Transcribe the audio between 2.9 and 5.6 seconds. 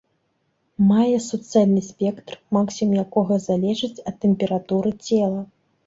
якога залежыць ад тэмпературы цела.